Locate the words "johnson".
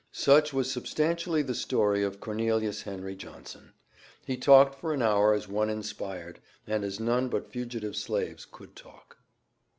3.15-3.73